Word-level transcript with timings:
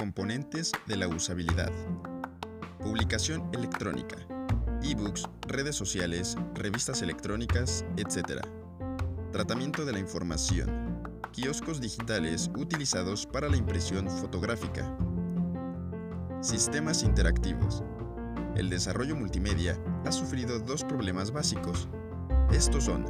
Componentes 0.00 0.72
de 0.86 0.96
la 0.96 1.08
usabilidad. 1.08 1.70
Publicación 2.78 3.50
electrónica. 3.52 4.16
ebooks, 4.82 5.28
redes 5.46 5.76
sociales, 5.76 6.38
revistas 6.54 7.02
electrónicas, 7.02 7.84
etc. 7.98 8.40
Tratamiento 9.30 9.84
de 9.84 9.92
la 9.92 9.98
información. 9.98 11.12
Kioscos 11.32 11.82
digitales 11.82 12.50
utilizados 12.56 13.26
para 13.26 13.50
la 13.50 13.58
impresión 13.58 14.08
fotográfica. 14.08 14.90
Sistemas 16.40 17.02
interactivos. 17.02 17.82
El 18.56 18.70
desarrollo 18.70 19.14
multimedia 19.14 19.78
ha 20.06 20.12
sufrido 20.12 20.60
dos 20.60 20.82
problemas 20.82 21.30
básicos. 21.30 21.90
Estos 22.50 22.84
son 22.84 23.04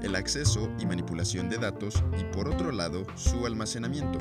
el 0.00 0.14
acceso 0.14 0.70
y 0.78 0.86
manipulación 0.86 1.48
de 1.48 1.58
datos 1.58 2.04
y 2.20 2.22
por 2.32 2.48
otro 2.48 2.70
lado 2.70 3.02
su 3.16 3.46
almacenamiento, 3.46 4.20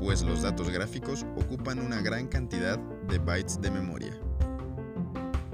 pues 0.00 0.22
los 0.22 0.40
datos 0.40 0.70
gráficos 0.70 1.26
ocupan 1.36 1.78
una 1.78 2.00
gran 2.00 2.26
cantidad 2.26 2.78
de 2.78 3.18
bytes 3.18 3.60
de 3.60 3.70
memoria. 3.70 4.18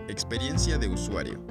Experiencia 0.09 0.79
de 0.79 0.87
usuario. 0.87 1.45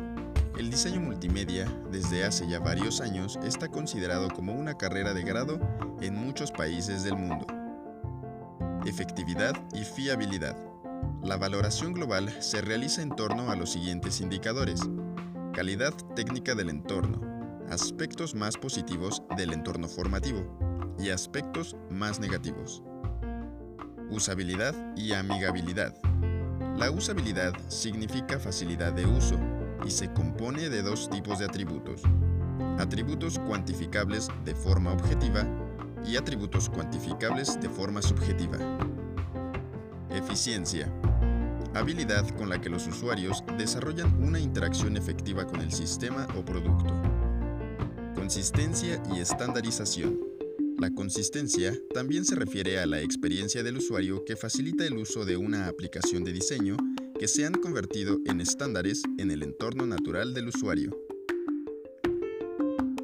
El 0.57 0.69
diseño 0.71 1.01
multimedia 1.01 1.65
desde 1.91 2.23
hace 2.23 2.47
ya 2.47 2.59
varios 2.59 3.01
años 3.01 3.37
está 3.43 3.67
considerado 3.67 4.29
como 4.29 4.53
una 4.53 4.77
carrera 4.77 5.13
de 5.13 5.23
grado 5.23 5.59
en 5.99 6.15
muchos 6.15 6.53
países 6.53 7.03
del 7.03 7.17
mundo. 7.17 7.45
Efectividad 8.85 9.53
y 9.73 9.83
fiabilidad. 9.83 10.55
La 11.21 11.35
valoración 11.35 11.91
global 11.91 12.33
se 12.41 12.61
realiza 12.61 13.01
en 13.01 13.09
torno 13.09 13.51
a 13.51 13.57
los 13.57 13.73
siguientes 13.73 14.21
indicadores. 14.21 14.79
Calidad 15.53 15.93
técnica 16.15 16.55
del 16.55 16.69
entorno, 16.69 17.19
aspectos 17.69 18.35
más 18.35 18.55
positivos 18.55 19.21
del 19.35 19.51
entorno 19.51 19.89
formativo 19.89 20.64
y 20.99 21.09
aspectos 21.09 21.75
más 21.89 22.19
negativos. 22.19 22.83
Usabilidad 24.09 24.75
y 24.95 25.13
amigabilidad. 25.13 25.95
La 26.77 26.91
usabilidad 26.91 27.53
significa 27.69 28.39
facilidad 28.39 28.93
de 28.93 29.05
uso 29.05 29.35
y 29.85 29.91
se 29.91 30.11
compone 30.13 30.69
de 30.69 30.81
dos 30.81 31.09
tipos 31.09 31.39
de 31.39 31.45
atributos. 31.45 32.01
Atributos 32.77 33.39
cuantificables 33.39 34.27
de 34.43 34.53
forma 34.55 34.91
objetiva 34.91 35.45
y 36.05 36.17
atributos 36.17 36.69
cuantificables 36.69 37.59
de 37.61 37.69
forma 37.69 38.01
subjetiva. 38.01 38.57
Eficiencia. 40.11 40.91
Habilidad 41.73 42.27
con 42.37 42.49
la 42.49 42.61
que 42.61 42.69
los 42.69 42.87
usuarios 42.87 43.43
desarrollan 43.57 44.23
una 44.23 44.39
interacción 44.39 44.97
efectiva 44.97 45.45
con 45.45 45.61
el 45.61 45.71
sistema 45.71 46.27
o 46.37 46.45
producto. 46.45 46.93
Consistencia 48.15 49.01
y 49.13 49.19
estandarización. 49.19 50.34
La 50.77 50.91
consistencia 50.91 51.73
también 51.93 52.25
se 52.25 52.35
refiere 52.35 52.79
a 52.79 52.85
la 52.85 53.01
experiencia 53.01 53.63
del 53.63 53.77
usuario 53.77 54.25
que 54.25 54.35
facilita 54.35 54.85
el 54.85 54.97
uso 54.97 55.23
de 55.23 55.37
una 55.37 55.67
aplicación 55.67 56.25
de 56.25 56.33
diseño 56.33 56.75
que 57.17 57.29
se 57.29 57.45
han 57.45 57.53
convertido 57.53 58.19
en 58.25 58.41
estándares 58.41 59.01
en 59.17 59.31
el 59.31 59.41
entorno 59.41 59.85
natural 59.85 60.33
del 60.33 60.49
usuario. 60.49 60.91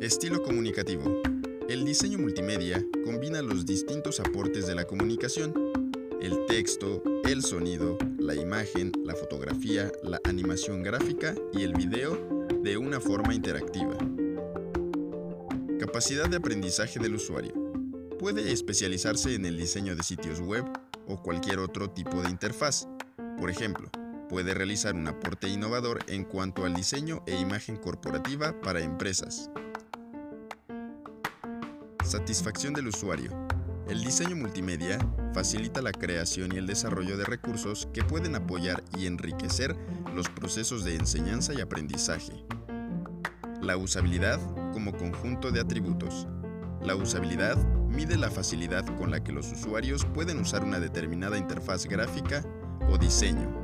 Estilo 0.02 0.44
comunicativo. 0.44 1.22
El 1.70 1.86
diseño 1.86 2.18
multimedia 2.18 2.86
combina 3.06 3.42
los 3.42 3.66
distintos 3.66 4.20
aportes 4.20 4.68
de 4.68 4.76
la 4.76 4.84
comunicación, 4.84 5.54
el 6.22 6.46
texto, 6.48 7.02
el 7.24 7.42
sonido, 7.42 7.98
la 8.20 8.36
imagen, 8.36 8.92
la 9.06 9.16
fotografía, 9.16 9.90
la 10.04 10.20
animación 10.26 10.84
gráfica 10.84 11.36
y 11.54 11.64
el 11.64 11.74
video 11.74 12.48
de 12.62 12.76
una 12.76 13.00
forma 13.00 13.34
interactiva. 13.34 13.98
Capacidad 15.82 16.30
de 16.30 16.38
aprendizaje 16.38 17.00
del 17.00 17.16
usuario. 17.16 17.56
Puede 18.20 18.52
especializarse 18.52 19.34
en 19.34 19.48
el 19.48 19.58
diseño 19.58 19.96
de 19.96 20.04
sitios 20.04 20.40
web 20.40 20.64
o 21.08 21.20
cualquier 21.24 21.58
otro 21.58 21.90
tipo 21.90 22.22
de 22.22 22.30
interfaz. 22.30 22.88
Por 23.40 23.50
ejemplo, 23.50 23.90
puede 24.30 24.54
realizar 24.54 24.94
un 24.94 25.08
aporte 25.08 25.48
innovador 25.48 26.02
en 26.08 26.24
cuanto 26.24 26.66
al 26.66 26.76
diseño 26.76 27.24
e 27.26 27.36
imagen 27.36 27.78
corporativa 27.78 28.62
para 28.62 28.82
empresas. 28.82 29.50
Satisfacción 32.06 32.76
del 32.76 32.90
usuario. 32.90 33.32
El 33.90 34.04
diseño 34.04 34.36
multimedia 34.36 35.00
facilita 35.34 35.82
la 35.82 35.94
creación 35.94 36.54
y 36.54 36.58
el 36.58 36.68
desarrollo 36.68 37.18
de 37.18 37.26
recursos 37.26 37.88
que 37.92 38.04
pueden 38.04 38.36
apoyar 38.36 38.84
y 39.00 39.08
enriquecer 39.08 39.76
los 40.14 40.30
procesos 40.30 40.86
de 40.86 40.94
enseñanza 40.94 41.56
y 41.56 41.60
aprendizaje. 41.60 42.46
La 43.62 43.78
usabilidad 43.78 44.40
como 44.74 44.92
conjunto 44.92 45.52
de 45.52 45.60
atributos. 45.60 46.28
La 46.82 46.96
usabilidad 46.96 47.58
mide 47.90 48.18
la 48.18 48.32
facilidad 48.32 48.84
con 48.98 49.12
la 49.12 49.24
que 49.24 49.32
los 49.32 49.52
usuarios 49.52 50.06
pueden 50.06 50.40
usar 50.40 50.64
una 50.64 50.80
determinada 50.80 51.38
interfaz 51.38 51.86
gráfica 51.86 52.44
o 52.90 52.98
diseño 52.98 53.61